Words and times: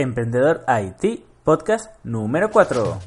Emprendedor 0.00 0.64
IT, 0.68 1.24
podcast 1.42 1.92
número 2.04 2.52
4. 2.52 2.98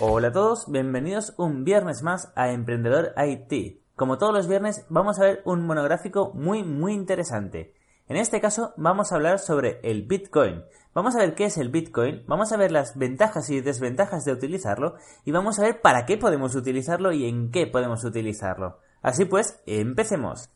Hola 0.00 0.28
a 0.28 0.32
todos, 0.32 0.70
bienvenidos 0.70 1.32
un 1.38 1.64
viernes 1.64 2.02
más 2.02 2.30
a 2.36 2.50
Emprendedor 2.52 3.14
IT. 3.16 3.80
Como 3.96 4.18
todos 4.18 4.34
los 4.34 4.46
viernes, 4.46 4.84
vamos 4.90 5.18
a 5.18 5.22
ver 5.22 5.40
un 5.46 5.66
monográfico 5.66 6.34
muy 6.34 6.62
muy 6.62 6.92
interesante. 6.92 7.72
En 8.08 8.16
este 8.16 8.40
caso 8.40 8.72
vamos 8.78 9.12
a 9.12 9.16
hablar 9.16 9.38
sobre 9.38 9.80
el 9.82 10.06
Bitcoin. 10.06 10.64
Vamos 10.94 11.14
a 11.14 11.18
ver 11.18 11.34
qué 11.34 11.44
es 11.44 11.58
el 11.58 11.68
Bitcoin, 11.68 12.24
vamos 12.26 12.52
a 12.52 12.56
ver 12.56 12.72
las 12.72 12.96
ventajas 12.96 13.50
y 13.50 13.60
desventajas 13.60 14.24
de 14.24 14.32
utilizarlo 14.32 14.94
y 15.26 15.30
vamos 15.30 15.58
a 15.58 15.62
ver 15.62 15.82
para 15.82 16.06
qué 16.06 16.16
podemos 16.16 16.54
utilizarlo 16.54 17.12
y 17.12 17.28
en 17.28 17.50
qué 17.50 17.66
podemos 17.66 18.04
utilizarlo. 18.04 18.78
Así 19.02 19.26
pues, 19.26 19.60
empecemos. 19.66 20.48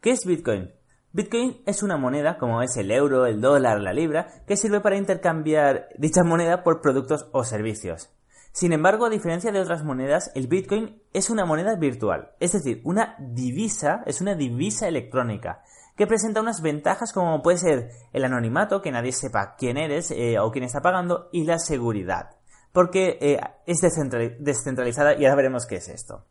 ¿Qué 0.00 0.12
es 0.12 0.24
Bitcoin? 0.24 0.70
Bitcoin 1.12 1.60
es 1.66 1.82
una 1.82 1.96
moneda, 1.96 2.38
como 2.38 2.62
es 2.62 2.76
el 2.76 2.92
euro, 2.92 3.26
el 3.26 3.40
dólar, 3.40 3.80
la 3.80 3.92
libra, 3.92 4.44
que 4.46 4.56
sirve 4.56 4.80
para 4.80 4.96
intercambiar 4.96 5.88
dicha 5.98 6.22
moneda 6.22 6.62
por 6.62 6.80
productos 6.80 7.28
o 7.32 7.42
servicios. 7.42 8.10
Sin 8.52 8.72
embargo, 8.72 9.06
a 9.06 9.10
diferencia 9.10 9.50
de 9.50 9.60
otras 9.60 9.82
monedas, 9.82 10.30
el 10.36 10.46
Bitcoin 10.46 11.02
es 11.12 11.30
una 11.30 11.44
moneda 11.44 11.74
virtual, 11.74 12.30
es 12.38 12.52
decir, 12.52 12.80
una 12.84 13.16
divisa, 13.18 14.02
es 14.06 14.20
una 14.20 14.36
divisa 14.36 14.86
electrónica 14.86 15.62
que 15.96 16.06
presenta 16.06 16.40
unas 16.40 16.60
ventajas 16.60 17.12
como 17.12 17.42
puede 17.42 17.58
ser 17.58 17.90
el 18.12 18.24
anonimato, 18.24 18.82
que 18.82 18.92
nadie 18.92 19.12
sepa 19.12 19.56
quién 19.56 19.76
eres 19.78 20.10
eh, 20.10 20.38
o 20.38 20.50
quién 20.50 20.64
está 20.64 20.80
pagando, 20.80 21.28
y 21.32 21.44
la 21.44 21.58
seguridad, 21.58 22.36
porque 22.72 23.18
eh, 23.20 23.40
es 23.66 23.78
descentralizada 23.80 25.14
y 25.14 25.24
ahora 25.24 25.36
veremos 25.36 25.66
qué 25.66 25.76
es 25.76 25.88
esto. 25.88 26.24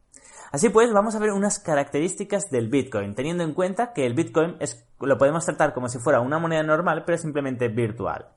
Así 0.52 0.70
pues, 0.70 0.94
vamos 0.94 1.16
a 1.16 1.20
ver 1.20 1.32
unas 1.32 1.60
características 1.60 2.50
del 2.50 2.70
Bitcoin, 2.70 3.16
teniendo 3.16 3.44
en 3.44 3.54
cuenta 3.54 3.92
que 3.92 4.06
el 4.06 4.14
Bitcoin 4.14 4.56
es, 4.60 4.88
lo 5.02 5.18
podemos 5.18 5.44
tratar 5.46 5.74
como 5.74 5.90
si 5.90 6.00
fuera 6.00 6.22
una 6.22 6.40
moneda 6.40 6.64
normal, 6.64 7.04
pero 7.06 7.18
simplemente 7.18 7.68
virtual. 7.68 8.30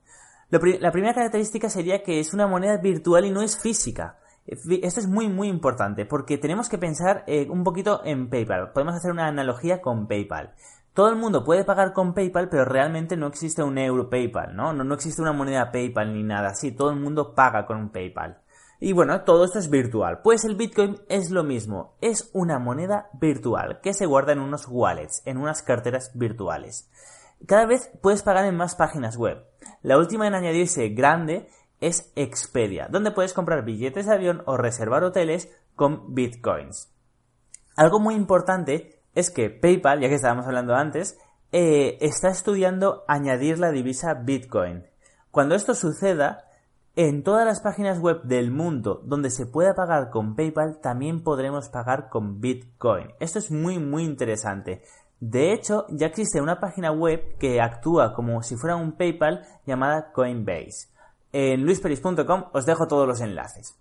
la 0.50 0.90
primera 0.90 1.14
característica 1.14 1.68
sería 1.68 2.02
que 2.02 2.18
es 2.18 2.32
una 2.32 2.46
moneda 2.46 2.78
virtual 2.78 3.26
y 3.26 3.30
no 3.30 3.42
es 3.42 3.58
física. 3.58 4.18
Esto 4.48 5.00
es 5.00 5.06
muy 5.06 5.28
muy 5.28 5.48
importante 5.48 6.06
porque 6.06 6.38
tenemos 6.38 6.70
que 6.70 6.78
pensar 6.78 7.22
eh, 7.26 7.46
un 7.50 7.64
poquito 7.64 8.00
en 8.04 8.30
PayPal. 8.30 8.72
Podemos 8.72 8.94
hacer 8.94 9.10
una 9.12 9.26
analogía 9.28 9.82
con 9.82 10.08
PayPal. 10.08 10.54
Todo 10.98 11.10
el 11.10 11.14
mundo 11.14 11.44
puede 11.44 11.62
pagar 11.62 11.92
con 11.92 12.12
PayPal, 12.12 12.48
pero 12.48 12.64
realmente 12.64 13.16
no 13.16 13.28
existe 13.28 13.62
un 13.62 13.78
euro 13.78 14.10
PayPal, 14.10 14.56
¿no? 14.56 14.72
No, 14.72 14.94
existe 14.94 15.22
una 15.22 15.32
moneda 15.32 15.70
PayPal 15.70 16.12
ni 16.12 16.24
nada 16.24 16.48
así. 16.48 16.72
Todo 16.72 16.90
el 16.90 16.98
mundo 16.98 17.36
paga 17.36 17.66
con 17.66 17.76
un 17.76 17.90
PayPal. 17.90 18.42
Y 18.80 18.94
bueno, 18.94 19.22
todo 19.22 19.44
esto 19.44 19.60
es 19.60 19.70
virtual. 19.70 20.22
Pues 20.24 20.44
el 20.44 20.56
Bitcoin 20.56 20.98
es 21.08 21.30
lo 21.30 21.44
mismo. 21.44 21.94
Es 22.00 22.30
una 22.32 22.58
moneda 22.58 23.10
virtual 23.12 23.78
que 23.80 23.94
se 23.94 24.06
guarda 24.06 24.32
en 24.32 24.40
unos 24.40 24.66
wallets, 24.68 25.22
en 25.24 25.36
unas 25.36 25.62
carteras 25.62 26.10
virtuales. 26.18 26.90
Cada 27.46 27.64
vez 27.64 27.92
puedes 28.02 28.24
pagar 28.24 28.46
en 28.46 28.56
más 28.56 28.74
páginas 28.74 29.16
web. 29.16 29.46
La 29.82 29.98
última 29.98 30.26
en 30.26 30.34
añadirse 30.34 30.88
grande 30.88 31.48
es 31.78 32.12
Expedia, 32.16 32.88
donde 32.90 33.12
puedes 33.12 33.34
comprar 33.34 33.64
billetes 33.64 34.06
de 34.06 34.14
avión 34.14 34.42
o 34.46 34.56
reservar 34.56 35.04
hoteles 35.04 35.48
con 35.76 36.12
bitcoins. 36.12 36.92
Algo 37.76 38.00
muy 38.00 38.16
importante 38.16 38.97
es 39.18 39.32
que 39.32 39.50
PayPal, 39.50 40.00
ya 40.00 40.08
que 40.08 40.14
estábamos 40.14 40.46
hablando 40.46 40.76
antes, 40.76 41.18
eh, 41.50 41.98
está 42.00 42.28
estudiando 42.28 43.04
añadir 43.08 43.58
la 43.58 43.72
divisa 43.72 44.14
Bitcoin. 44.14 44.84
Cuando 45.32 45.56
esto 45.56 45.74
suceda, 45.74 46.44
en 46.94 47.24
todas 47.24 47.44
las 47.44 47.60
páginas 47.60 47.98
web 47.98 48.22
del 48.22 48.52
mundo 48.52 49.02
donde 49.04 49.30
se 49.30 49.46
pueda 49.46 49.74
pagar 49.74 50.10
con 50.10 50.36
PayPal, 50.36 50.78
también 50.80 51.24
podremos 51.24 51.68
pagar 51.68 52.10
con 52.10 52.40
Bitcoin. 52.40 53.08
Esto 53.18 53.40
es 53.40 53.50
muy, 53.50 53.80
muy 53.80 54.04
interesante. 54.04 54.82
De 55.18 55.52
hecho, 55.52 55.86
ya 55.90 56.06
existe 56.06 56.40
una 56.40 56.60
página 56.60 56.92
web 56.92 57.36
que 57.38 57.60
actúa 57.60 58.14
como 58.14 58.44
si 58.44 58.56
fuera 58.56 58.76
un 58.76 58.92
PayPal 58.92 59.44
llamada 59.66 60.12
Coinbase. 60.12 60.90
En 61.32 61.64
luisperis.com 61.64 62.44
os 62.52 62.66
dejo 62.66 62.86
todos 62.86 63.08
los 63.08 63.20
enlaces. 63.20 63.76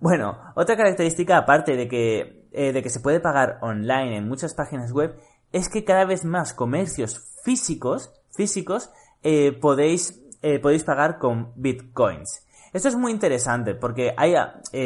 Bueno, 0.00 0.38
otra 0.54 0.76
característica 0.76 1.38
aparte 1.38 1.74
de 1.74 1.88
que, 1.88 2.37
eh, 2.52 2.72
de 2.72 2.82
que 2.82 2.90
se 2.90 3.00
puede 3.00 3.20
pagar 3.20 3.58
online 3.60 4.16
en 4.16 4.28
muchas 4.28 4.54
páginas 4.54 4.92
web 4.92 5.18
es 5.52 5.68
que 5.68 5.84
cada 5.84 6.04
vez 6.04 6.24
más 6.24 6.54
comercios 6.54 7.20
físicos, 7.44 8.12
físicos, 8.34 8.90
eh, 9.22 9.52
podéis, 9.52 10.22
eh, 10.42 10.58
podéis 10.58 10.84
pagar 10.84 11.18
con 11.18 11.52
bitcoins. 11.56 12.44
Esto 12.72 12.88
es 12.88 12.96
muy 12.96 13.12
interesante 13.12 13.74
porque 13.74 14.14
hay 14.16 14.34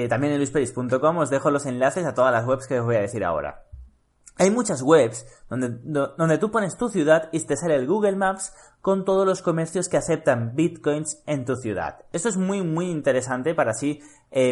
también 0.09 0.33
en 0.33 0.39
luisperis.com 0.39 1.19
os 1.19 1.31
dejo 1.31 1.51
los 1.51 1.67
enlaces 1.67 2.05
a 2.05 2.15
todas 2.15 2.33
las 2.33 2.47
webs 2.47 2.67
que 2.67 2.79
os 2.79 2.87
voy 2.87 2.97
a 2.97 3.01
decir 3.01 3.25
ahora. 3.25 3.65
Hay 4.39 4.51
muchas 4.51 4.83
webs 4.83 5.27
donde, 5.51 5.69
donde 6.17 6.39
tú 6.39 6.51
pones 6.51 6.77
tu 6.77 6.89
ciudad 6.89 7.29
y 7.33 7.41
te 7.45 7.57
sale 7.57 7.75
el 7.75 7.87
Google 7.87 8.17
Maps 8.17 8.55
con 8.81 9.05
todos 9.05 9.27
los 9.27 9.43
comercios 9.43 9.89
que 9.89 9.97
aceptan 9.97 10.55
bitcoins 10.55 11.23
en 11.27 11.45
tu 11.45 11.57
ciudad. 11.57 12.05
Esto 12.13 12.29
es 12.29 12.37
muy 12.37 12.63
muy 12.63 12.89
interesante 12.89 13.55
para 13.55 13.73
así 13.73 14.01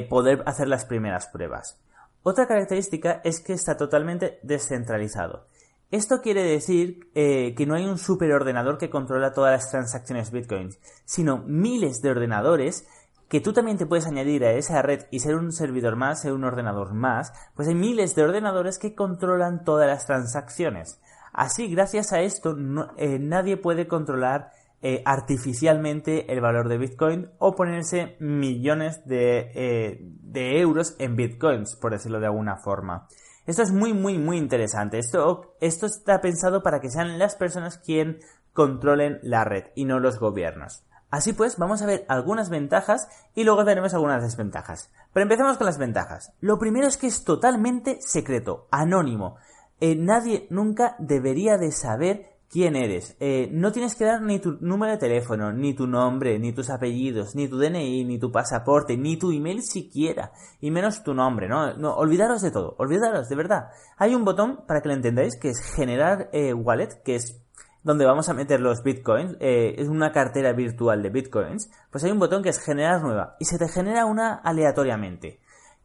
poder 0.09 0.43
hacer 0.47 0.69
las 0.69 0.85
primeras 0.85 1.29
pruebas. 1.29 1.81
Otra 2.23 2.47
característica 2.47 3.21
es 3.25 3.41
que 3.41 3.55
está 3.55 3.77
totalmente 3.77 4.39
descentralizado. 4.43 5.47
Esto 5.91 6.21
quiere 6.21 6.45
decir 6.45 7.11
eh, 7.15 7.55
que 7.57 7.67
no 7.67 7.75
hay 7.75 7.87
un 7.87 7.99
superordenador 7.99 8.79
que 8.79 8.91
controla 8.91 9.33
todas 9.33 9.53
las 9.53 9.71
transacciones 9.71 10.31
bitcoins, 10.31 10.79
sino 11.05 11.39
miles 11.39 12.01
de 12.01 12.11
ordenadores 12.11 12.87
que 13.29 13.41
tú 13.41 13.53
también 13.53 13.79
te 13.79 13.87
puedes 13.87 14.07
añadir 14.07 14.45
a 14.45 14.53
esa 14.53 14.83
red 14.83 15.07
y 15.11 15.21
ser 15.21 15.37
un 15.37 15.53
servidor 15.53 15.97
más, 15.97 16.23
ser 16.23 16.33
un 16.33 16.45
ordenador 16.45 16.95
más, 16.95 17.33
pues 17.55 17.69
hay 17.69 17.75
miles 17.75 18.15
de 18.15 18.25
ordenadores 18.25 18.79
que 18.79 18.95
controlan 18.95 19.65
todas 19.65 19.87
las 19.87 20.07
transacciones. 20.07 21.01
Así, 21.33 21.69
gracias 21.69 22.13
a 22.13 22.21
esto, 22.21 22.57
eh, 22.97 23.19
nadie 23.21 23.57
puede 23.57 23.87
controlar 23.87 24.51
eh, 24.83 25.03
artificialmente 25.05 26.33
el 26.33 26.41
valor 26.41 26.69
de 26.69 26.79
Bitcoin 26.79 27.31
o 27.39 27.55
ponerse 27.55 28.17
millones 28.19 29.05
de, 29.05 29.51
eh, 29.55 29.99
de, 30.01 30.61
euros 30.61 30.97
en 30.99 31.17
Bitcoins, 31.17 31.77
por 31.77 31.93
decirlo 31.93 32.19
de 32.19 32.27
alguna 32.27 32.57
forma. 32.57 33.07
Esto 33.47 33.63
es 33.63 33.73
muy, 33.73 33.93
muy, 33.93 34.19
muy 34.19 34.39
interesante. 34.39 34.99
Esto, 34.99 35.55
esto 35.61 35.87
está 35.87 36.21
pensado 36.21 36.63
para 36.63 36.81
que 36.81 36.91
sean 36.91 37.19
las 37.19 37.37
personas 37.37 37.77
quien 37.79 38.21
controlen 38.53 39.19
la 39.23 39.45
red 39.45 39.65
y 39.75 39.85
no 39.85 40.01
los 40.01 40.19
gobiernos. 40.19 40.83
Así 41.11 41.33
pues, 41.33 41.59
vamos 41.59 41.83
a 41.83 41.87
ver 41.87 42.05
algunas 42.09 42.51
ventajas 42.51 43.09
y 43.35 43.45
luego 43.45 43.65
veremos 43.65 43.93
algunas 43.95 44.23
desventajas. 44.23 44.91
Pero 45.13 45.25
empecemos 45.25 45.59
con 45.59 45.67
las 45.67 45.79
ventajas. 45.79 46.33
Lo 46.41 46.59
primero 46.59 46.87
es 46.87 46.97
que 46.97 47.09
es 47.09 47.25
totalmente 47.25 47.99
secreto, 48.01 48.69
anónimo. 48.71 49.37
Eh, 49.81 49.97
nadie 49.97 50.47
nunca 50.51 50.95
debería 50.99 51.57
de 51.57 51.73
saber 51.73 52.30
quién 52.51 52.75
eres. 52.75 53.17
Eh, 53.21 53.49
no 53.53 53.71
tienes 53.71 53.95
que 53.95 54.05
dar 54.05 54.21
ni 54.21 54.41
tu 54.41 54.59
número 54.61 54.93
de 54.93 54.99
teléfono, 54.99 55.53
ni 55.53 55.75
tu 55.75 55.87
nombre, 55.87 56.39
ni 56.39 56.53
tus 56.53 56.69
apellidos, 56.69 57.35
ni 57.35 57.49
tu 57.49 57.57
DNI, 57.57 58.05
ni 58.05 58.19
tu 58.19 58.33
pasaporte, 58.33 58.97
ni 58.97 59.17
tu 59.17 59.31
email 59.31 59.63
siquiera, 59.63 60.33
y 60.61 60.71
menos 60.71 61.05
tu 61.05 61.15
nombre, 61.15 61.49
¿no? 61.49 61.75
No, 61.75 61.95
olvidaros 61.95 62.43
de 62.43 62.51
todo, 62.51 62.75
olvidaros, 62.79 63.29
de 63.29 63.37
verdad. 63.37 63.69
Hay 63.97 64.15
un 64.15 64.25
botón, 64.25 64.65
para 64.67 64.83
que 64.83 64.89
lo 64.89 64.95
entendáis, 64.95 65.39
que 65.41 65.51
es 65.51 65.61
generar 65.75 66.29
eh, 66.33 66.53
wallet, 66.53 67.03
que 67.05 67.15
es 67.15 67.41
donde 67.83 68.05
vamos 68.05 68.29
a 68.29 68.35
meter 68.35 68.61
los 68.61 68.83
bitcoins, 68.83 69.37
es 69.41 69.89
una 69.89 70.13
cartera 70.13 70.53
virtual 70.53 71.03
de 71.03 71.09
bitcoins, 71.09 71.71
pues 71.91 72.05
hay 72.05 72.11
un 72.11 72.19
botón 72.19 72.43
que 72.43 72.51
es 72.51 72.63
generar 72.63 73.01
nueva, 73.01 73.37
y 73.39 73.47
se 73.47 73.57
te 73.57 73.69
genera 73.69 74.05
una 74.05 74.35
aleatoriamente. 74.35 75.41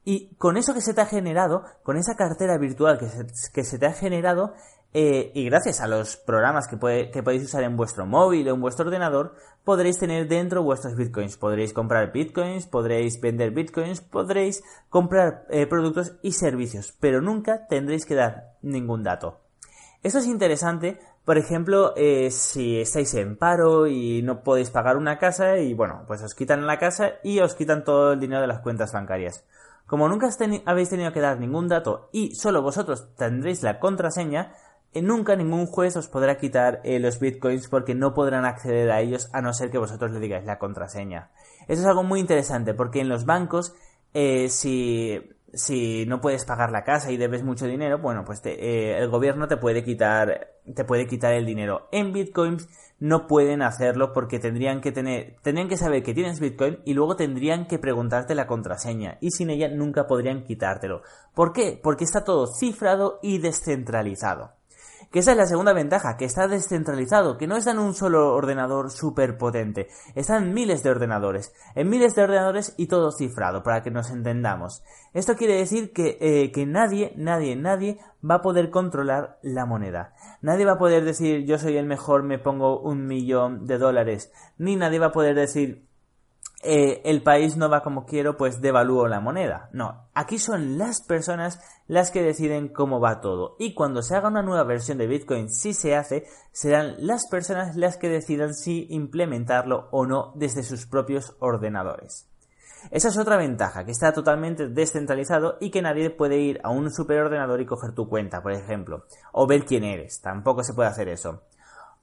Y 0.05 0.35
con 0.35 0.55
eso 0.55 0.73
que 0.73 0.81
se 0.81 0.93
te 0.93 1.01
ha 1.01 1.07
generado, 1.07 1.63
con 1.83 1.97
esa 1.97 2.15
cartera 2.15 2.57
virtual 2.57 2.99
que 2.99 3.09
se, 3.09 3.25
que 3.51 3.63
se 3.63 3.79
te 3.79 3.87
ha 3.87 3.93
generado, 3.93 4.53
eh, 4.93 5.31
y 5.33 5.43
gracias 5.45 5.81
a 5.81 5.87
los 5.87 6.15
programas 6.15 6.67
que, 6.69 6.77
que, 7.11 7.21
podéis 7.21 7.43
usar 7.43 7.63
en 7.63 7.75
vuestro 7.75 8.05
móvil 8.05 8.47
o 8.47 8.53
en 8.53 8.61
vuestro 8.61 8.85
ordenador, 8.85 9.35
podréis 9.65 9.97
tener 9.97 10.27
dentro 10.29 10.63
vuestros 10.63 10.95
bitcoins. 10.95 11.35
Podréis 11.35 11.73
comprar 11.73 12.13
bitcoins, 12.13 12.65
podréis 12.67 13.19
vender 13.19 13.51
bitcoins, 13.51 13.99
podréis 13.99 14.63
comprar 14.89 15.47
eh, 15.49 15.67
productos 15.67 16.13
y 16.21 16.31
servicios, 16.31 16.95
pero 16.99 17.19
nunca 17.19 17.67
tendréis 17.67 18.05
que 18.05 18.15
dar 18.15 18.53
ningún 18.61 19.03
dato. 19.03 19.41
Esto 20.01 20.19
es 20.19 20.27
interesante, 20.27 20.99
por 21.25 21.39
ejemplo, 21.39 21.93
eh, 21.97 22.29
si 22.29 22.79
estáis 22.79 23.15
en 23.15 23.35
paro 23.35 23.87
y 23.87 24.21
no 24.21 24.43
podéis 24.43 24.69
pagar 24.69 24.95
una 24.95 25.17
casa 25.17 25.57
y 25.57 25.73
bueno, 25.73 26.03
pues 26.07 26.21
os 26.21 26.35
quitan 26.35 26.67
la 26.67 26.77
casa 26.77 27.15
y 27.23 27.39
os 27.39 27.55
quitan 27.55 27.83
todo 27.83 28.13
el 28.13 28.19
dinero 28.19 28.39
de 28.39 28.47
las 28.47 28.61
cuentas 28.61 28.93
bancarias. 28.93 29.43
Como 29.85 30.07
nunca 30.07 30.29
habéis 30.65 30.89
tenido 30.89 31.13
que 31.13 31.19
dar 31.21 31.39
ningún 31.39 31.67
dato 31.67 32.09
y 32.11 32.35
solo 32.35 32.61
vosotros 32.61 33.15
tendréis 33.15 33.61
la 33.61 33.79
contraseña, 33.79 34.53
eh, 34.93 35.01
nunca 35.01 35.35
ningún 35.35 35.67
juez 35.67 35.95
os 35.97 36.07
podrá 36.07 36.37
quitar 36.37 36.81
eh, 36.83 36.99
los 36.99 37.19
bitcoins 37.19 37.67
porque 37.67 37.93
no 37.93 38.13
podrán 38.13 38.45
acceder 38.45 38.89
a 38.91 39.01
ellos 39.01 39.29
a 39.33 39.41
no 39.41 39.53
ser 39.53 39.69
que 39.69 39.77
vosotros 39.77 40.11
le 40.11 40.19
digáis 40.19 40.45
la 40.45 40.57
contraseña. 40.57 41.31
Eso 41.67 41.81
es 41.81 41.87
algo 41.87 42.03
muy 42.03 42.19
interesante 42.19 42.73
porque 42.73 43.01
en 43.01 43.09
los 43.09 43.25
bancos, 43.25 43.75
eh, 44.13 44.49
si, 44.49 45.34
si 45.55 46.05
no 46.05 46.21
puedes 46.21 46.45
pagar 46.45 46.71
la 46.71 46.83
casa 46.83 47.11
y 47.11 47.17
debes 47.17 47.43
mucho 47.43 47.65
dinero, 47.65 47.97
bueno, 47.97 48.23
pues 48.23 48.41
el 48.43 49.09
gobierno 49.09 49.47
te 49.47 49.57
puede 49.57 49.83
quitar, 49.83 50.49
te 50.73 50.83
puede 50.83 51.07
quitar 51.07 51.33
el 51.33 51.45
dinero. 51.45 51.87
En 51.91 52.13
bitcoins 52.13 52.67
no 52.99 53.27
pueden 53.27 53.61
hacerlo 53.61 54.13
porque 54.13 54.39
tendrían 54.39 54.81
que 54.81 54.91
tener, 54.91 55.35
tendrían 55.41 55.67
que 55.67 55.77
saber 55.77 56.01
que 56.01 56.13
tienes 56.13 56.39
Bitcoin 56.39 56.79
y 56.85 56.93
luego 56.93 57.15
tendrían 57.15 57.67
que 57.67 57.77
preguntarte 57.77 58.35
la 58.35 58.47
contraseña 58.47 59.17
y 59.19 59.31
sin 59.31 59.49
ella 59.49 59.67
nunca 59.67 60.07
podrían 60.07 60.43
quitártelo. 60.43 61.01
¿Por 61.33 61.51
qué? 61.51 61.79
Porque 61.81 62.05
está 62.05 62.23
todo 62.23 62.47
cifrado 62.47 63.19
y 63.21 63.39
descentralizado. 63.39 64.53
Que 65.11 65.19
esa 65.19 65.31
es 65.31 65.37
la 65.37 65.45
segunda 65.45 65.73
ventaja, 65.73 66.17
que 66.17 66.25
está 66.25 66.47
descentralizado, 66.47 67.37
que 67.37 67.47
no 67.47 67.57
está 67.57 67.71
en 67.71 67.79
un 67.79 67.93
solo 67.93 68.33
ordenador 68.33 68.91
súper 68.91 69.37
potente, 69.37 69.87
está 70.15 70.37
en 70.37 70.53
miles 70.53 70.83
de 70.83 70.89
ordenadores, 70.89 71.53
en 71.75 71.89
miles 71.89 72.15
de 72.15 72.23
ordenadores 72.23 72.73
y 72.77 72.87
todo 72.87 73.11
cifrado, 73.11 73.63
para 73.63 73.81
que 73.83 73.91
nos 73.91 74.09
entendamos. 74.11 74.83
Esto 75.13 75.35
quiere 75.35 75.55
decir 75.55 75.93
que, 75.93 76.17
eh, 76.19 76.51
que 76.51 76.65
nadie, 76.65 77.13
nadie, 77.15 77.55
nadie 77.55 77.99
va 78.29 78.35
a 78.35 78.41
poder 78.41 78.69
controlar 78.69 79.39
la 79.41 79.65
moneda. 79.65 80.13
Nadie 80.41 80.65
va 80.65 80.73
a 80.73 80.77
poder 80.77 81.05
decir 81.05 81.45
yo 81.45 81.57
soy 81.57 81.77
el 81.77 81.85
mejor, 81.85 82.23
me 82.23 82.39
pongo 82.39 82.79
un 82.79 83.05
millón 83.07 83.65
de 83.65 83.77
dólares, 83.77 84.31
ni 84.57 84.75
nadie 84.75 84.99
va 84.99 85.07
a 85.07 85.11
poder 85.11 85.35
decir 85.35 85.84
eh, 86.63 87.01
el 87.05 87.21
país 87.21 87.57
no 87.57 87.69
va 87.69 87.83
como 87.83 88.05
quiero, 88.05 88.37
pues 88.37 88.61
devalúo 88.61 89.07
la 89.07 89.19
moneda. 89.19 89.69
No, 89.71 90.07
aquí 90.13 90.39
son 90.39 90.77
las 90.77 91.01
personas 91.01 91.59
las 91.87 92.11
que 92.11 92.23
deciden 92.23 92.69
cómo 92.69 92.99
va 92.99 93.21
todo. 93.21 93.55
Y 93.59 93.73
cuando 93.73 94.01
se 94.01 94.15
haga 94.15 94.29
una 94.29 94.41
nueva 94.41 94.63
versión 94.63 94.97
de 94.97 95.07
Bitcoin, 95.07 95.49
si 95.49 95.73
se 95.73 95.95
hace, 95.95 96.25
serán 96.51 96.95
las 96.99 97.27
personas 97.29 97.75
las 97.75 97.97
que 97.97 98.09
decidan 98.09 98.53
si 98.53 98.87
implementarlo 98.89 99.87
o 99.91 100.05
no 100.05 100.31
desde 100.35 100.63
sus 100.63 100.87
propios 100.87 101.35
ordenadores. 101.39 102.27
Esa 102.91 103.09
es 103.09 103.17
otra 103.17 103.37
ventaja, 103.37 103.83
que 103.83 103.91
está 103.91 104.13
totalmente 104.13 104.67
descentralizado 104.67 105.57
y 105.59 105.71
que 105.71 105.81
nadie 105.81 106.11
puede 106.11 106.39
ir 106.39 106.59
a 106.63 106.69
un 106.69 106.91
superordenador 106.91 107.59
y 107.61 107.65
coger 107.65 107.93
tu 107.93 108.07
cuenta, 108.07 108.41
por 108.43 108.51
ejemplo, 108.51 109.05
o 109.31 109.47
ver 109.47 109.65
quién 109.65 109.83
eres. 109.83 110.21
Tampoco 110.21 110.63
se 110.63 110.73
puede 110.73 110.89
hacer 110.89 111.09
eso. 111.09 111.41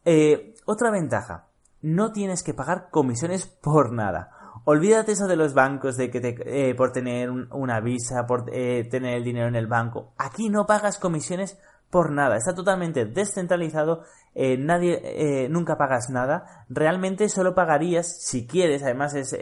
Eh, 0.04 0.54
otra 0.64 0.90
ventaja, 0.90 1.46
no 1.82 2.12
tienes 2.12 2.42
que 2.42 2.54
pagar 2.54 2.90
comisiones 2.90 3.46
por 3.46 3.92
nada. 3.92 4.41
Olvídate 4.64 5.12
eso 5.12 5.26
de 5.26 5.34
los 5.34 5.54
bancos, 5.54 5.96
de 5.96 6.08
que 6.08 6.20
te, 6.20 6.36
eh, 6.46 6.74
por 6.76 6.92
tener 6.92 7.30
una 7.30 7.80
visa, 7.80 8.26
por 8.26 8.44
eh, 8.52 8.84
tener 8.88 9.16
el 9.16 9.24
dinero 9.24 9.48
en 9.48 9.56
el 9.56 9.66
banco. 9.66 10.12
Aquí 10.18 10.50
no 10.50 10.66
pagas 10.66 10.98
comisiones 10.98 11.58
por 11.90 12.12
nada. 12.12 12.36
Está 12.36 12.54
totalmente 12.54 13.04
descentralizado. 13.04 14.04
Eh, 14.34 14.56
nadie, 14.56 15.48
nunca 15.50 15.76
pagas 15.76 16.10
nada. 16.10 16.64
Realmente 16.68 17.28
solo 17.28 17.56
pagarías 17.56 18.22
si 18.22 18.46
quieres. 18.46 18.84
Además 18.84 19.14
es 19.14 19.36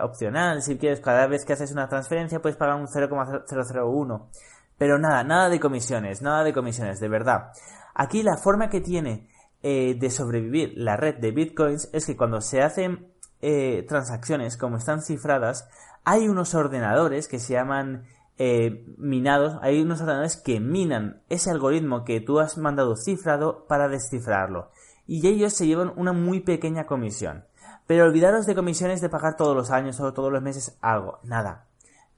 opcional. 0.00 0.60
Si 0.62 0.76
quieres, 0.76 1.00
cada 1.00 1.26
vez 1.26 1.46
que 1.46 1.54
haces 1.54 1.72
una 1.72 1.88
transferencia 1.88 2.42
puedes 2.42 2.58
pagar 2.58 2.76
un 2.76 2.86
0,001. 2.86 4.30
Pero 4.78 4.98
nada, 4.98 5.24
nada 5.24 5.48
de 5.48 5.58
comisiones, 5.58 6.20
nada 6.20 6.44
de 6.44 6.52
comisiones, 6.52 7.00
de 7.00 7.08
verdad. 7.08 7.50
Aquí 7.94 8.22
la 8.22 8.36
forma 8.36 8.68
que 8.68 8.82
tiene 8.82 9.28
de 9.62 10.10
sobrevivir 10.10 10.74
la 10.76 10.96
red 10.96 11.16
de 11.16 11.32
bitcoins 11.32 11.88
es 11.92 12.06
que 12.06 12.16
cuando 12.16 12.40
se 12.40 12.62
hacen 12.62 13.15
eh, 13.42 13.84
transacciones, 13.88 14.56
como 14.56 14.78
están 14.78 15.02
cifradas, 15.02 15.68
hay 16.04 16.28
unos 16.28 16.54
ordenadores 16.54 17.28
que 17.28 17.38
se 17.38 17.54
llaman 17.54 18.04
eh, 18.38 18.84
minados, 18.96 19.58
hay 19.62 19.80
unos 19.80 20.00
ordenadores 20.00 20.36
que 20.36 20.60
minan 20.60 21.22
ese 21.28 21.50
algoritmo 21.50 22.04
que 22.04 22.20
tú 22.20 22.38
has 22.38 22.58
mandado 22.58 22.96
cifrado 22.96 23.66
para 23.66 23.88
descifrarlo. 23.88 24.70
Y 25.06 25.26
ellos 25.26 25.52
se 25.52 25.66
llevan 25.66 25.92
una 25.96 26.12
muy 26.12 26.40
pequeña 26.40 26.86
comisión. 26.86 27.44
Pero 27.86 28.04
olvidaros 28.04 28.46
de 28.46 28.54
comisiones 28.54 29.00
de 29.00 29.08
pagar 29.08 29.36
todos 29.36 29.56
los 29.56 29.70
años 29.70 30.00
o 30.00 30.12
todos 30.12 30.32
los 30.32 30.42
meses 30.42 30.76
algo, 30.80 31.18
nada. 31.22 31.66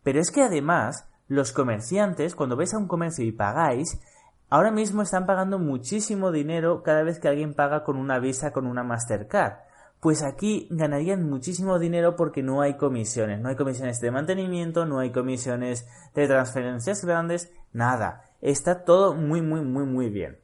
Pero 0.03 0.21
es 0.21 0.31
que 0.31 0.43
además, 0.43 1.07
los 1.29 1.53
comerciantes, 1.53 2.35
cuando 2.35 2.57
vais 2.57 2.73
a 2.73 2.79
un 2.79 2.89
comercio 2.89 3.25
y 3.25 3.33
pagáis, 3.33 4.01
ahora 4.49 4.71
mismo 4.71 5.03
están 5.03 5.27
pagando 5.27 5.59
muchísimo 5.59 6.33
dinero 6.33 6.83
cada 6.83 7.03
vez 7.03 7.19
que 7.21 7.29
alguien 7.29 7.55
paga 7.55 7.85
con 7.85 7.97
una 7.97 8.19
Visa, 8.19 8.53
con 8.53 8.67
una 8.67 8.83
Mastercard 8.83 9.68
pues 10.01 10.23
aquí 10.23 10.69
ganarían 10.71 11.29
muchísimo 11.29 11.79
dinero 11.79 12.17
porque 12.17 12.43
no 12.43 12.61
hay 12.61 12.77
comisiones, 12.77 13.41
no 13.41 13.49
hay 13.49 13.57
comisiones 13.57 14.01
de 14.01 14.11
mantenimiento, 14.11 14.87
no 14.87 15.01
hay 15.01 15.11
comisiones 15.11 15.89
de 16.15 16.27
transferencias 16.27 17.05
grandes, 17.05 17.53
nada. 17.73 18.23
Está 18.41 18.85
todo 18.85 19.15
muy, 19.15 19.43
muy, 19.43 19.63
muy, 19.63 19.85
muy 19.85 20.09
bien. 20.11 20.39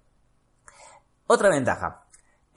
Otra 1.27 1.49
ventaja. 1.51 2.05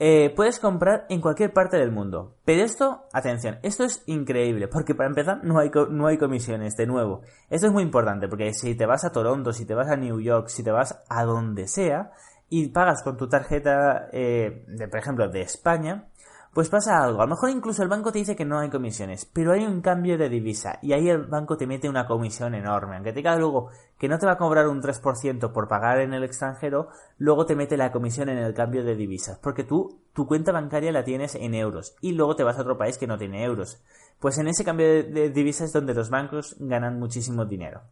Eh, 0.00 0.32
puedes 0.36 0.60
comprar 0.60 1.06
en 1.08 1.20
cualquier 1.20 1.52
parte 1.52 1.76
del 1.76 1.90
mundo. 1.90 2.36
Pero 2.44 2.62
esto, 2.62 3.08
atención, 3.12 3.58
esto 3.62 3.84
es 3.84 4.02
increíble, 4.06 4.68
porque 4.68 4.94
para 4.94 5.08
empezar 5.08 5.42
no 5.42 5.58
hay, 5.58 5.70
no 5.90 6.06
hay 6.06 6.18
comisiones, 6.18 6.76
de 6.76 6.86
nuevo. 6.86 7.22
Esto 7.50 7.66
es 7.66 7.72
muy 7.72 7.82
importante, 7.82 8.28
porque 8.28 8.52
si 8.54 8.76
te 8.76 8.86
vas 8.86 9.04
a 9.04 9.10
Toronto, 9.10 9.52
si 9.52 9.66
te 9.66 9.74
vas 9.74 9.88
a 9.88 9.96
New 9.96 10.20
York, 10.20 10.48
si 10.48 10.62
te 10.62 10.70
vas 10.70 11.02
a 11.08 11.24
donde 11.24 11.66
sea, 11.66 12.12
y 12.48 12.68
pagas 12.68 13.02
con 13.02 13.16
tu 13.16 13.28
tarjeta, 13.28 14.08
eh, 14.12 14.64
de, 14.68 14.88
por 14.88 15.00
ejemplo, 15.00 15.28
de 15.28 15.42
España, 15.42 16.08
pues 16.52 16.68
pasa 16.68 17.02
algo, 17.02 17.20
a 17.20 17.24
lo 17.24 17.30
mejor 17.30 17.50
incluso 17.50 17.82
el 17.82 17.88
banco 17.88 18.10
te 18.10 18.18
dice 18.18 18.36
que 18.36 18.44
no 18.44 18.58
hay 18.58 18.70
comisiones, 18.70 19.24
pero 19.24 19.52
hay 19.52 19.64
un 19.64 19.80
cambio 19.80 20.18
de 20.18 20.28
divisa 20.28 20.78
y 20.82 20.92
ahí 20.92 21.08
el 21.08 21.24
banco 21.26 21.56
te 21.56 21.66
mete 21.66 21.88
una 21.88 22.06
comisión 22.06 22.54
enorme, 22.54 22.96
aunque 22.96 23.12
te 23.12 23.18
diga 23.18 23.36
luego 23.36 23.70
que 23.98 24.08
no 24.08 24.18
te 24.18 24.26
va 24.26 24.32
a 24.32 24.38
cobrar 24.38 24.68
un 24.68 24.80
3% 24.80 25.52
por 25.52 25.68
pagar 25.68 26.00
en 26.00 26.14
el 26.14 26.24
extranjero, 26.24 26.88
luego 27.18 27.46
te 27.46 27.56
mete 27.56 27.76
la 27.76 27.92
comisión 27.92 28.28
en 28.28 28.38
el 28.38 28.54
cambio 28.54 28.84
de 28.84 28.96
divisas, 28.96 29.38
porque 29.38 29.64
tú 29.64 30.00
tu 30.18 30.26
cuenta 30.26 30.50
bancaria 30.50 30.90
la 30.90 31.04
tienes 31.04 31.36
en 31.36 31.54
euros 31.54 31.94
y 32.00 32.10
luego 32.10 32.34
te 32.34 32.42
vas 32.42 32.58
a 32.58 32.62
otro 32.62 32.76
país 32.76 32.98
que 32.98 33.06
no 33.06 33.18
tiene 33.18 33.44
euros. 33.44 33.80
Pues 34.20 34.36
en 34.38 34.48
ese 34.48 34.64
cambio 34.64 34.86
de, 34.86 35.30
divisas 35.30 35.68
es 35.68 35.72
donde 35.72 35.94
los 35.94 36.10
bancos 36.10 36.56
ganan 36.58 36.98
muchísimo 36.98 37.44
dinero. 37.44 37.82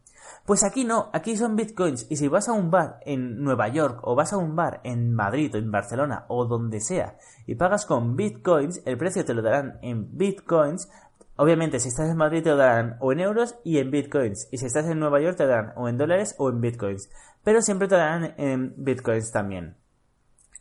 Pues 0.45 0.63
aquí 0.65 0.83
no, 0.83 1.09
aquí 1.13 1.37
son 1.37 1.55
bitcoins 1.55 2.05
y 2.09 2.17
si 2.17 2.27
vas 2.27 2.49
a 2.49 2.53
un 2.53 2.69
bar 2.69 2.99
en 3.05 3.41
Nueva 3.41 3.69
York 3.69 3.99
o 4.03 4.13
vas 4.13 4.33
a 4.33 4.37
un 4.37 4.55
bar 4.55 4.81
en 4.83 5.13
Madrid 5.13 5.55
o 5.55 5.57
en 5.57 5.71
Barcelona 5.71 6.25
o 6.27 6.45
donde 6.45 6.81
sea 6.81 7.17
y 7.45 7.55
pagas 7.55 7.85
con 7.85 8.17
bitcoins, 8.17 8.81
el 8.85 8.97
precio 8.97 9.23
te 9.23 9.33
lo 9.33 9.41
darán 9.41 9.79
en 9.81 10.17
bitcoins. 10.17 10.89
Obviamente 11.37 11.79
si 11.79 11.87
estás 11.87 12.09
en 12.09 12.17
Madrid 12.17 12.43
te 12.43 12.49
lo 12.49 12.57
darán 12.57 12.97
o 12.99 13.13
en 13.13 13.21
euros 13.21 13.55
y 13.63 13.77
en 13.77 13.89
bitcoins 13.89 14.49
y 14.51 14.57
si 14.57 14.65
estás 14.65 14.85
en 14.85 14.99
Nueva 14.99 15.21
York 15.21 15.37
te 15.37 15.43
lo 15.43 15.49
darán 15.49 15.73
o 15.77 15.87
en 15.87 15.97
dólares 15.97 16.35
o 16.37 16.49
en 16.49 16.59
bitcoins, 16.59 17.09
pero 17.43 17.61
siempre 17.61 17.87
te 17.87 17.95
darán 17.95 18.33
en 18.37 18.73
bitcoins 18.75 19.31
también. 19.31 19.77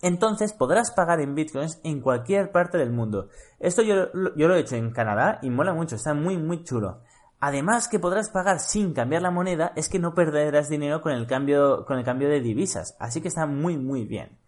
Entonces 0.03 0.53
podrás 0.53 0.91
pagar 0.91 1.21
en 1.21 1.35
bitcoins 1.35 1.81
en 1.83 2.01
cualquier 2.01 2.53
parte 2.53 2.79
del 2.79 2.93
mundo. 2.93 3.29
Esto 3.59 3.83
yo, 3.83 4.09
lo 4.13 4.55
he 4.55 4.61
hecho 4.61 4.77
en 4.77 4.91
Canadá 4.91 5.39
y 5.43 5.51
mola 5.51 5.73
mucho, 5.73 5.97
está 5.97 6.15
muy 6.15 6.37
muy 6.37 6.65
chulo. 6.65 7.01
Además 7.41 7.89
que 7.89 7.99
podrás 7.99 8.31
pagar 8.31 8.61
sin 8.61 8.95
cambiar 8.95 9.23
la 9.23 9.31
moneda, 9.31 9.73
es 9.77 9.89
que 9.89 9.99
no 9.99 10.15
perderás 10.15 10.69
dinero 10.69 11.03
con 11.03 11.13
el 11.13 11.27
cambio, 11.27 11.85
con 11.87 11.99
el 11.99 12.05
cambio 12.05 12.29
de 12.29 12.41
divisas. 12.41 12.97
Así 12.99 13.21
que 13.21 13.29
está 13.29 13.47
muy 13.47 13.77
muy 13.77 14.05
bien. 14.05 14.39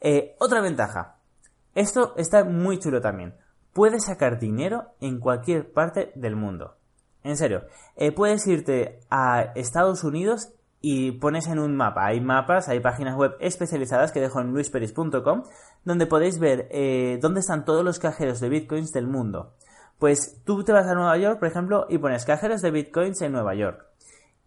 Eh, 0.00 0.36
otra 0.38 0.60
ventaja. 0.60 1.16
Esto 1.74 2.14
está 2.16 2.44
muy 2.44 2.78
chulo 2.78 3.00
también. 3.00 3.34
Puedes 3.72 4.06
sacar 4.06 4.38
dinero 4.38 4.94
en 5.00 5.20
cualquier 5.20 5.72
parte 5.72 6.12
del 6.14 6.36
mundo. 6.36 6.76
En 7.22 7.36
serio, 7.36 7.64
eh, 7.96 8.12
puedes 8.12 8.46
irte 8.46 9.00
a 9.10 9.52
Estados 9.54 10.04
Unidos 10.04 10.54
y 10.80 11.12
pones 11.12 11.46
en 11.48 11.58
un 11.58 11.76
mapa. 11.76 12.06
Hay 12.06 12.20
mapas, 12.20 12.68
hay 12.68 12.80
páginas 12.80 13.16
web 13.16 13.36
especializadas 13.40 14.12
que 14.12 14.20
dejo 14.20 14.40
en 14.40 14.52
luisperis.com 14.52 15.42
donde 15.84 16.06
podéis 16.06 16.38
ver 16.38 16.68
eh, 16.70 17.18
dónde 17.20 17.40
están 17.40 17.64
todos 17.64 17.84
los 17.84 17.98
cajeros 17.98 18.40
de 18.40 18.48
bitcoins 18.48 18.92
del 18.92 19.06
mundo. 19.06 19.54
Pues 19.98 20.40
tú 20.44 20.62
te 20.62 20.72
vas 20.72 20.86
a 20.86 20.94
Nueva 20.94 21.16
York, 21.16 21.38
por 21.40 21.48
ejemplo, 21.48 21.86
y 21.88 21.98
pones 21.98 22.24
cajeros 22.24 22.62
de 22.62 22.70
bitcoins 22.70 23.20
en 23.22 23.32
Nueva 23.32 23.54
York. 23.54 23.84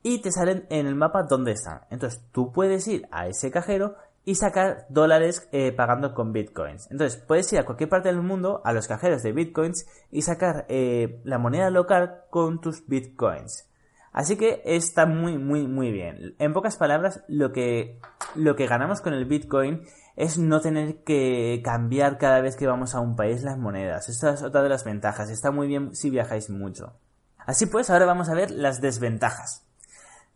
Y 0.04 0.22
te 0.22 0.32
salen 0.32 0.66
en 0.70 0.88
el 0.88 0.96
mapa 0.96 1.24
dónde 1.24 1.52
están. 1.52 1.82
Entonces 1.90 2.24
tú 2.32 2.52
puedes 2.52 2.88
ir 2.88 3.08
a 3.12 3.28
ese 3.28 3.52
cajero 3.52 3.96
y 4.24 4.36
sacar 4.36 4.86
dólares 4.90 5.48
eh, 5.52 5.72
pagando 5.72 6.14
con 6.14 6.32
bitcoins. 6.32 6.90
Entonces 6.92 7.22
puedes 7.22 7.52
ir 7.54 7.60
a 7.60 7.66
cualquier 7.66 7.90
parte 7.90 8.10
del 8.10 8.22
mundo, 8.22 8.62
a 8.64 8.72
los 8.72 8.88
cajeros 8.88 9.24
de 9.24 9.34
bitcoins, 9.34 9.86
y 10.12 10.22
sacar 10.22 10.66
eh, 10.70 11.22
la 11.24 11.38
moneda 11.38 11.70
local 11.70 12.24
con 12.30 12.62
tus 12.62 12.88
bitcoins. 12.88 13.71
Así 14.12 14.36
que 14.36 14.62
está 14.66 15.06
muy, 15.06 15.38
muy, 15.38 15.68
muy 15.68 15.92
bien. 15.92 16.36
En 16.38 16.54
pocas 16.54 16.76
palabras, 16.76 17.24
lo 17.28 17.52
que, 17.52 18.00
lo 18.36 18.56
que 18.56 18.68
ganamos 18.68 19.02
con 19.02 19.14
el 19.14 19.26
Bitcoin 19.26 19.84
es 20.18 20.38
no 20.38 20.60
tener 20.60 21.04
que 21.04 21.62
cambiar 21.64 22.18
cada 22.18 22.42
vez 22.42 22.58
que 22.58 22.68
vamos 22.68 22.94
a 22.94 23.00
un 23.00 23.16
país 23.16 23.44
las 23.44 23.58
monedas. 23.58 24.10
Esta 24.10 24.34
es 24.34 24.44
otra 24.44 24.64
de 24.64 24.70
las 24.70 24.84
ventajas. 24.84 25.30
Está 25.30 25.52
muy 25.52 25.68
bien 25.68 25.96
si 25.96 26.10
viajáis 26.10 26.50
mucho. 26.50 26.94
Así 27.46 27.66
pues, 27.66 27.90
ahora 27.90 28.06
vamos 28.06 28.30
a 28.30 28.34
ver 28.34 28.52
las 28.52 28.82
desventajas. 28.82 29.66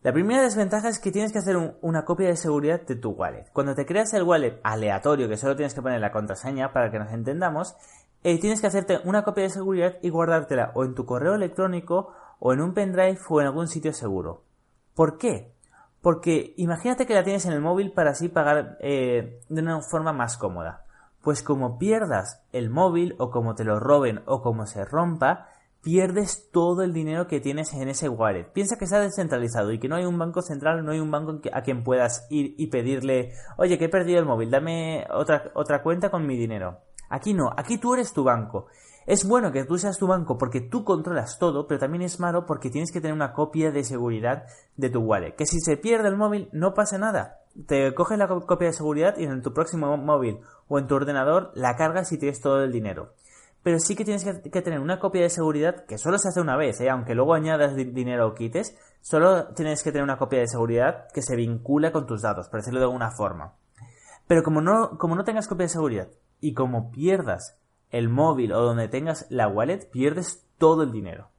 La 0.01 0.13
primera 0.13 0.44
desventaja 0.44 0.88
es 0.88 1.00
que 1.00 1.12
tienes 1.12 1.32
que 1.32 1.39
hacer 1.39 1.58
una 1.82 2.05
copia 2.05 2.27
de 2.27 2.38
seguridad 2.38 2.82
de 2.82 2.96
tu 2.96 3.10
wallet. 3.10 3.50
Cuando 3.51 3.74
te 3.74 3.86
creas 3.86 4.13
el 4.13 4.24
wallet 4.24 4.60
aleatorio, 4.63 5.27
que 5.27 5.36
solo 5.36 5.55
tienes 5.55 5.74
que 5.74 5.82
poner 5.82 6.00
la 6.00 6.12
contraseña 6.12 6.72
para 6.72 6.91
que 6.91 7.00
nos 7.00 7.12
entendamos, 7.12 7.75
eh, 8.24 8.39
tienes 8.39 8.62
que 8.62 8.67
hacerte 8.67 9.00
una 9.03 9.24
copia 9.24 9.44
de 9.44 9.50
seguridad 9.50 9.98
y 10.01 10.10
guardártela 10.10 10.72
o 10.75 10.84
en 10.84 10.94
tu 10.94 11.05
correo 11.05 11.36
electrónico 11.36 12.13
o 12.39 12.53
en 12.53 12.61
un 12.61 12.73
pendrive 12.73 13.19
o 13.29 13.41
en 13.41 13.47
algún 13.47 13.67
sitio 13.67 13.93
seguro. 13.93 14.43
¿Por 14.93 15.17
qué? 15.17 15.53
Porque 16.01 16.53
imagínate 16.57 17.05
que 17.05 17.15
la 17.15 17.23
tienes 17.23 17.45
en 17.45 17.53
el 17.53 17.61
móvil 17.61 17.91
para 17.91 18.11
así 18.11 18.29
pagar 18.29 18.77
eh, 18.81 19.41
de 19.49 19.61
una 19.61 19.81
forma 19.81 20.13
más 20.13 20.37
cómoda. 20.37 20.85
Pues 21.21 21.41
como 21.41 21.79
pierdas 21.79 22.43
el 22.51 22.69
móvil 22.69 23.15
o 23.17 23.31
como 23.31 23.55
te 23.55 23.63
lo 23.63 23.79
roben 23.79 24.21
o 24.27 24.41
como 24.41 24.67
se 24.67 24.85
rompa, 24.85 25.47
pierdes 25.85 26.49
todo 26.51 26.81
el 26.81 26.93
dinero 26.93 27.27
que 27.27 27.39
tienes 27.39 27.73
en 27.73 27.87
ese 27.89 28.09
wallet. 28.09 28.51
Piensa 28.53 28.75
que 28.75 28.85
está 28.85 28.99
descentralizado 28.99 29.71
y 29.71 29.79
que 29.79 29.87
no 29.87 29.95
hay 29.95 30.05
un 30.05 30.17
banco 30.17 30.41
central, 30.41 30.83
no 30.83 30.91
hay 30.91 30.99
un 30.99 31.11
banco 31.11 31.39
a 31.53 31.61
quien 31.61 31.83
puedas 31.83 32.25
ir 32.31 32.55
y 32.57 32.67
pedirle, 32.67 33.33
oye, 33.57 33.77
que 33.77 33.85
he 33.85 33.89
perdido 33.89 34.19
el 34.19 34.25
móvil, 34.25 34.49
dame 34.49 35.05
otra, 35.11 35.51
otra 35.53 35.83
cuenta 35.83 36.09
con 36.09 36.25
mi 36.25 36.37
dinero. 36.37 36.79
Aquí 37.09 37.33
no, 37.35 37.51
aquí 37.55 37.77
tú 37.77 37.93
eres 37.93 38.13
tu 38.13 38.23
banco. 38.23 38.65
Es 39.05 39.27
bueno 39.27 39.51
que 39.51 39.65
tú 39.65 39.77
seas 39.77 40.00
tu 40.00 40.07
banco 40.07 40.38
porque 40.38 40.62
tú 40.62 40.83
controlas 40.83 41.38
todo, 41.38 41.67
pero 41.67 41.79
también 41.79 42.01
es 42.01 42.19
malo 42.19 42.47
porque 42.47 42.71
tienes 42.71 42.91
que 42.91 43.01
tener 43.01 43.13
una 43.13 43.33
copia 43.33 43.71
de 43.71 43.83
seguridad 43.83 44.45
de 44.77 44.89
tu 44.89 45.00
wallet. 45.00 45.35
Que 45.35 45.45
si 45.45 45.59
se 45.59 45.77
pierde 45.77 46.07
el 46.07 46.17
móvil 46.17 46.50
no 46.53 46.74
pasa 46.74 46.97
nada. 46.97 47.41
Te 47.67 47.93
coges 47.93 48.17
la 48.17 48.27
copia 48.27 48.67
de 48.67 48.74
seguridad 48.74 49.15
y 49.17 49.25
en 49.25 49.43
tu 49.43 49.53
próximo 49.53 49.95
móvil 49.97 50.39
o 50.67 50.79
en 50.79 50.88
tu 50.88 50.95
ordenador 50.95 51.51
la 51.53 51.75
cargas 51.75 52.12
y 52.12 52.17
tienes 52.17 52.41
todo 52.41 52.63
el 52.63 52.71
dinero. 52.71 53.13
Pero 53.62 53.79
sí 53.79 53.95
que 53.95 54.05
tienes 54.05 54.24
que, 54.24 54.62
tener 54.62 54.79
una 54.79 55.00
copia 55.00 55.21
de 55.21 55.29
seguridad 55.29 55.85
que 55.85 55.97
solo 55.97 56.17
se 56.17 56.29
hace 56.29 56.41
una 56.41 56.57
vez, 56.57 56.81
¿eh? 56.81 56.89
aunque 56.89 57.15
luego 57.15 57.33
añadas 57.33 57.75
dinero 57.75 58.27
o 58.27 58.35
quites, 58.35 58.77
solo 59.01 59.53
tienes 59.53 59.83
que 59.83 59.91
tener 59.91 60.03
una 60.03 60.17
copia 60.17 60.39
de 60.39 60.47
seguridad 60.47 61.07
que 61.13 61.21
se 61.21 61.35
vincula 61.35 61.91
con 61.91 62.05
tus 62.05 62.21
datos, 62.21 62.47
por 62.47 62.59
decirlo 62.59 62.79
de 62.79 62.85
alguna 62.85 63.12
forma. 63.12 63.53
Pero 64.27 64.43
como 64.43 64.62
no, 64.62 64.97
como 64.97 65.15
no 65.15 65.24
tengas 65.24 65.47
copia 65.47 65.65
de 65.65 65.69
seguridad 65.69 66.07
y 66.41 66.53
como 66.53 66.91
pierdas 66.91 67.59
el 67.95 68.09
móvil 68.09 68.51
o 68.51 68.61
donde 68.61 68.89
tengas 68.89 69.25
la 69.29 69.47
wallet, 69.47 69.89
pierdes 69.89 70.45
todo 70.57 70.83
el 70.83 70.91
dinero. 70.91 71.29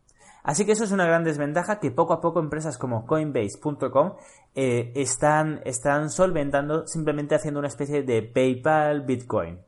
Así 0.42 0.64
que 0.64 0.72
eso 0.72 0.84
es 0.84 0.92
una 0.92 1.04
gran 1.04 1.22
desventaja 1.22 1.80
que 1.80 1.90
poco 1.90 2.14
a 2.14 2.20
poco 2.20 2.40
empresas 2.40 2.78
como 2.78 3.04
Coinbase.com 3.04 4.14
eh, 4.54 4.92
están, 4.94 5.60
están 5.64 6.08
solventando 6.08 6.86
simplemente 6.86 7.34
haciendo 7.34 7.58
una 7.58 7.68
especie 7.68 8.02
de 8.04 8.22
PayPal 8.22 9.02
Bitcoin. 9.02 9.60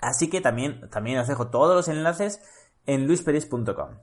Así 0.00 0.28
que 0.28 0.40
también, 0.40 0.90
también 0.90 1.18
os 1.18 1.28
dejo 1.28 1.48
todos 1.48 1.74
los 1.74 1.88
enlaces 1.88 2.42
en 2.84 3.06
luisperis.com. 3.06 3.96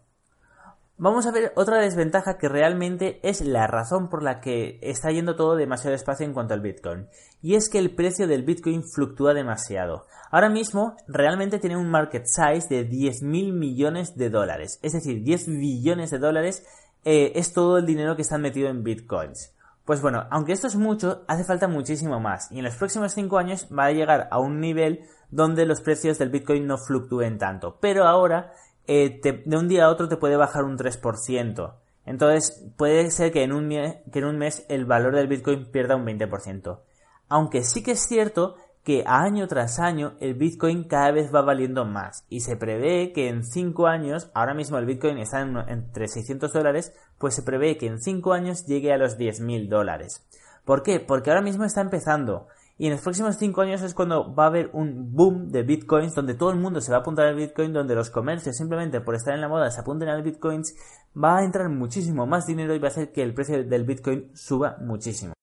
Vamos 1.01 1.25
a 1.25 1.31
ver 1.31 1.53
otra 1.55 1.77
desventaja 1.77 2.37
que 2.37 2.49
realmente 2.49 3.21
es 3.23 3.39
la 3.39 3.67
razón 3.67 4.09
por 4.09 4.21
la 4.21 4.41
que 4.41 4.79
está 4.81 5.09
yendo 5.11 5.37
todo 5.37 5.55
demasiado 5.55 5.93
despacio 5.93 6.25
en 6.25 6.33
cuanto 6.33 6.53
al 6.53 6.59
Bitcoin. 6.59 7.07
Y 7.41 7.55
es 7.55 7.69
que 7.69 7.79
el 7.79 7.95
precio 7.95 8.27
del 8.27 8.43
Bitcoin 8.43 8.83
fluctúa 8.83 9.33
demasiado. 9.33 10.07
Ahora 10.29 10.49
mismo 10.49 10.97
realmente 11.07 11.57
tiene 11.57 11.77
un 11.77 11.89
market 11.89 12.25
size 12.25 12.67
de 12.67 12.83
10 12.83 13.23
mil 13.23 13.53
millones 13.53 14.17
de 14.17 14.29
dólares. 14.29 14.77
Es 14.83 14.91
decir, 14.91 15.23
10 15.23 15.47
billones 15.47 16.11
de 16.11 16.19
dólares 16.19 16.65
eh, 17.05 17.31
es 17.35 17.53
todo 17.53 17.77
el 17.77 17.85
dinero 17.85 18.17
que 18.17 18.23
está 18.23 18.37
metido 18.37 18.67
en 18.67 18.83
Bitcoins. 18.83 19.53
Pues 19.85 20.01
bueno, 20.01 20.27
aunque 20.29 20.51
esto 20.51 20.67
es 20.67 20.75
mucho, 20.75 21.23
hace 21.29 21.45
falta 21.45 21.69
muchísimo 21.69 22.19
más. 22.19 22.51
Y 22.51 22.57
en 22.57 22.65
los 22.65 22.75
próximos 22.75 23.13
5 23.13 23.37
años 23.37 23.69
va 23.71 23.85
a 23.85 23.91
llegar 23.93 24.27
a 24.31 24.39
un 24.39 24.59
nivel 24.59 25.05
donde 25.31 25.65
los 25.65 25.79
precios 25.79 26.17
del 26.17 26.29
Bitcoin 26.29 26.67
no 26.67 26.77
fluctúen 26.77 27.37
tanto. 27.37 27.77
Pero 27.79 28.03
ahora 28.03 28.51
eh, 28.89 29.21
de 29.45 29.55
un 29.55 29.67
día 29.67 29.85
a 29.85 29.89
otro 29.89 30.09
te 30.09 30.17
puede 30.17 30.35
bajar 30.35 30.63
un 30.63 30.75
3%. 30.75 31.73
Entonces 32.05 32.65
puede 32.75 33.11
ser 33.11 33.31
que 33.31 33.43
en, 33.43 33.53
un, 33.53 33.69
que 33.69 34.19
en 34.19 34.25
un 34.25 34.39
mes 34.39 34.65
el 34.67 34.85
valor 34.85 35.15
del 35.15 35.27
Bitcoin 35.27 35.71
pierda 35.71 35.95
un 35.95 36.07
20%. 36.07 36.79
Aunque 37.27 37.63
sí 37.63 37.83
que 37.83 37.91
es 37.91 38.07
cierto 38.07 38.55
que 38.83 39.03
año 39.05 39.47
tras 39.47 39.79
año 39.79 40.13
el 40.19 40.33
Bitcoin 40.33 40.85
cada 40.85 41.11
vez 41.11 41.31
va 41.31 41.43
valiendo 41.43 41.85
más 41.85 42.25
y 42.29 42.39
se 42.39 42.57
prevé 42.57 43.13
que 43.13 43.27
en 43.27 43.43
5 43.43 43.85
años, 43.85 44.31
ahora 44.33 44.55
mismo 44.55 44.79
el 44.79 44.87
Bitcoin 44.87 45.19
está 45.19 45.41
en, 45.41 45.55
entre 45.67 46.07
600 46.07 46.51
dólares, 46.51 46.91
pues 47.19 47.35
se 47.35 47.43
prevé 47.43 47.77
que 47.77 47.85
en 47.85 48.01
5 48.01 48.33
años 48.33 48.65
llegue 48.65 48.91
a 48.91 48.97
los 48.97 49.19
10.000 49.19 49.69
dólares. 49.69 50.25
¿Por 50.65 50.81
qué? 50.81 50.99
Porque 50.99 51.29
ahora 51.29 51.43
mismo 51.43 51.63
está 51.63 51.81
empezando. 51.81 52.47
Y 52.79 52.85
en 52.85 52.93
los 52.93 53.01
próximos 53.01 53.35
5 53.35 53.61
años 53.61 53.81
es 53.81 53.93
cuando 53.93 54.33
va 54.33 54.45
a 54.45 54.47
haber 54.47 54.69
un 54.71 55.13
boom 55.13 55.49
de 55.51 55.63
bitcoins, 55.63 56.15
donde 56.15 56.33
todo 56.33 56.49
el 56.51 56.57
mundo 56.57 56.79
se 56.79 56.91
va 56.91 56.99
a 56.99 57.01
apuntar 57.01 57.27
al 57.27 57.35
bitcoin, 57.35 57.73
donde 57.73 57.93
los 57.93 58.09
comercios 58.09 58.55
simplemente 58.55 59.01
por 59.01 59.15
estar 59.15 59.35
en 59.35 59.41
la 59.41 59.49
moda 59.49 59.69
se 59.69 59.81
apunten 59.81 60.07
al 60.07 60.23
bitcoins, 60.23 60.73
va 61.13 61.39
a 61.39 61.43
entrar 61.43 61.67
muchísimo 61.67 62.25
más 62.25 62.47
dinero 62.47 62.73
y 62.73 62.79
va 62.79 62.87
a 62.87 62.91
hacer 62.91 63.11
que 63.11 63.21
el 63.21 63.33
precio 63.33 63.65
del 63.65 63.83
bitcoin 63.83 64.31
suba 64.33 64.77
muchísimo. 64.79 65.33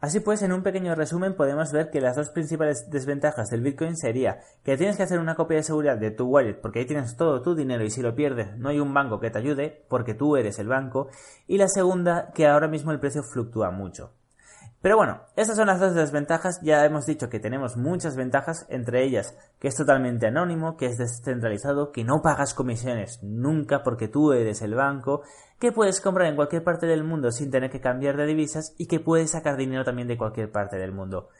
Así 0.00 0.20
pues, 0.20 0.40
en 0.40 0.52
un 0.52 0.62
pequeño 0.62 0.94
resumen 0.94 1.36
podemos 1.36 1.70
ver 1.70 1.90
que 1.90 2.00
las 2.00 2.16
dos 2.16 2.30
principales 2.30 2.88
desventajas 2.90 3.50
del 3.50 3.60
Bitcoin 3.60 3.96
sería 3.96 4.40
que 4.62 4.76
tienes 4.78 4.96
que 4.96 5.02
hacer 5.02 5.18
una 5.18 5.34
copia 5.34 5.58
de 5.58 5.62
seguridad 5.62 5.98
de 5.98 6.10
tu 6.10 6.26
wallet 6.26 6.60
porque 6.60 6.80
ahí 6.80 6.86
tienes 6.86 7.16
todo 7.16 7.40
tu 7.40 7.54
dinero 7.54 7.84
y 7.84 7.90
si 7.90 8.02
lo 8.02 8.14
pierdes 8.14 8.56
no 8.58 8.70
hay 8.70 8.80
un 8.80 8.92
banco 8.92 9.18
que 9.18 9.30
te 9.30 9.38
ayude 9.38 9.86
porque 9.88 10.12
tú 10.12 10.36
eres 10.36 10.58
el 10.58 10.68
banco 10.68 11.08
y 11.46 11.56
la 11.56 11.68
segunda 11.68 12.32
que 12.34 12.46
ahora 12.46 12.68
mismo 12.68 12.90
el 12.92 13.00
precio 13.00 13.22
fluctúa 13.22 13.70
mucho. 13.70 14.12
Pero 14.84 14.98
bueno, 14.98 15.22
estas 15.34 15.56
son 15.56 15.68
las 15.68 15.80
dos 15.80 15.94
desventajas. 15.94 16.60
Ya 16.60 16.84
hemos 16.84 17.06
dicho 17.06 17.30
que 17.30 17.40
tenemos 17.40 17.78
muchas 17.78 18.16
ventajas, 18.16 18.66
entre 18.68 19.02
ellas 19.02 19.34
que 19.58 19.68
es 19.68 19.76
totalmente 19.76 20.26
anónimo, 20.26 20.76
que 20.76 20.84
es 20.84 20.98
descentralizado, 20.98 21.90
que 21.90 22.04
no 22.04 22.20
pagas 22.20 22.52
comisiones 22.52 23.18
nunca 23.22 23.82
porque 23.82 24.08
tú 24.08 24.34
eres 24.34 24.60
el 24.60 24.74
banco, 24.74 25.22
que 25.58 25.72
puedes 25.72 26.02
comprar 26.02 26.28
en 26.28 26.36
cualquier 26.36 26.64
parte 26.64 26.86
del 26.86 27.02
mundo 27.02 27.30
sin 27.30 27.50
tener 27.50 27.70
que 27.70 27.80
cambiar 27.80 28.18
de 28.18 28.26
divisas 28.26 28.74
y 28.76 28.86
que 28.86 29.00
puedes 29.00 29.30
sacar 29.30 29.56
dinero 29.56 29.84
también 29.84 30.06
de 30.06 30.18
cualquier 30.18 30.52
parte 30.52 30.76
del 30.76 30.92
mundo. 30.92 31.30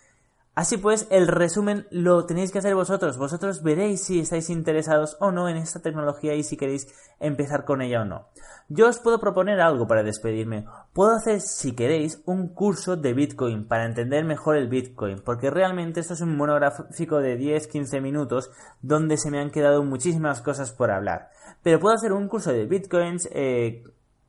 Así 0.55 0.77
pues, 0.77 1.09
el 1.11 1.27
resumen 1.27 1.87
lo 1.91 2.27
tenéis 2.27 2.53
que 2.53 2.59
hacer 2.59 2.77
vosotros. 2.77 3.19
Vosotros 3.19 3.63
veréis 3.63 4.05
si 4.05 4.21
estáis 4.21 4.51
interesados 4.51 5.17
o 5.21 5.33
no 5.33 5.49
en 5.49 5.57
esta 5.57 5.81
tecnología 5.81 6.35
y 6.35 6.45
si 6.45 6.57
queréis 6.57 6.87
empezar 7.19 7.65
con 7.65 7.83
ella 7.83 8.03
o 8.03 8.05
no. 8.05 8.29
Yo 8.69 8.89
os 8.89 9.01
puedo 9.01 9.19
proponer 9.19 9.61
algo 9.61 9.89
para 9.89 10.05
despedirme. 10.05 10.65
Puedo 10.93 11.13
hacer, 11.13 11.41
si 11.41 11.75
queréis, 11.75 12.23
un 12.25 12.49
curso 12.49 12.97
de 12.97 13.13
Bitcoin 13.13 13.67
para 13.67 13.85
entender 13.85 14.25
mejor 14.25 14.57
el 14.57 14.69
Bitcoin, 14.69 15.21
porque 15.25 15.51
realmente 15.51 16.01
esto 16.01 16.15
es 16.15 16.21
un 16.21 16.37
monográfico 16.37 17.19
de 17.19 17.39
10-15 17.39 18.01
minutos 18.01 18.51
donde 18.81 19.17
se 19.17 19.31
me 19.31 19.41
han 19.41 19.51
quedado 19.51 19.83
muchísimas 19.83 20.41
cosas 20.41 20.73
por 20.73 20.93
hablar. 20.93 21.31
Pero 21.63 21.81
puedo 21.81 21.95
hacer 21.95 22.13
un 22.13 22.29
curso 22.29 22.53
de 22.53 22.67
Bitcoins 22.67 23.29
eh, 23.33 23.83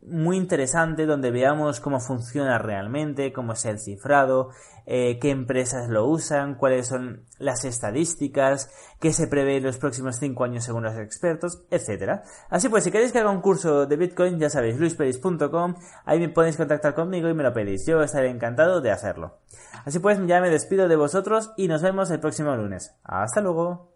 muy 0.08 0.38
interesante 0.38 1.06
donde 1.06 1.32
veamos 1.32 1.80
cómo 1.80 2.00
funciona 2.00 2.58
realmente, 2.58 3.34
cómo 3.34 3.54
es 3.54 3.66
el 3.66 3.80
cifrado, 3.80 4.50
eh, 4.86 5.18
qué 5.20 5.32
empresas 5.32 5.90
lo 5.90 6.06
usan, 6.06 6.56
cuáles 6.56 6.88
son 6.88 7.26
las 7.40 7.66
estadísticas, 7.66 8.70
qué 9.00 9.14
se 9.14 9.28
prevé 9.28 9.58
en 9.58 9.64
los 9.64 9.78
próximos 9.78 10.18
5 10.18 10.44
años 10.44 10.64
según 10.64 10.84
los 10.84 10.96
expertos, 10.98 11.64
etc. 11.72 12.22
Así 12.50 12.70
pues, 12.70 12.84
si 12.84 12.92
queréis 12.92 13.12
que 13.12 13.20
haga 13.20 13.32
un 13.32 13.42
curso 13.42 13.86
de 13.86 13.98
Bitcoin, 13.98 14.40
ya 14.40 14.50
sabéis, 14.50 14.80
luisperis.com, 14.80 15.76
ahí 16.06 16.20
me 16.20 16.30
podéis 16.30 16.58
contactar 16.58 16.94
conmigo 16.94 17.30
y 17.30 17.34
me 17.34 17.44
lo 17.44 17.54
pedís. 17.54 17.86
Yo 17.88 18.02
estaré 18.02 18.30
encantado 18.30 18.82
de 18.82 18.92
hacerlo. 18.92 19.40
Así 19.86 20.00
pues, 20.00 20.20
ya 20.28 20.42
me 20.42 20.50
despido 20.50 20.88
de 20.88 20.96
vosotros 20.96 21.52
y 21.58 21.68
nos 21.68 21.82
vemos 21.82 22.12
el 22.12 22.20
próximo 22.20 22.56
lunes. 22.56 22.96
Hasta 23.04 23.42
luego. 23.42 23.92